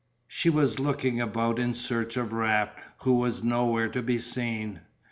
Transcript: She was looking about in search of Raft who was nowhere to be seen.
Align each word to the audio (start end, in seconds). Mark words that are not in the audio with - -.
She 0.27 0.49
was 0.49 0.79
looking 0.79 1.21
about 1.21 1.59
in 1.59 1.75
search 1.75 2.17
of 2.17 2.33
Raft 2.33 2.79
who 3.03 3.13
was 3.13 3.43
nowhere 3.43 3.87
to 3.89 4.01
be 4.01 4.17
seen. 4.17 4.79